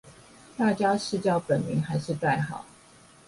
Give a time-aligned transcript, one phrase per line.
[0.57, 2.65] 大家是叫本名還是代號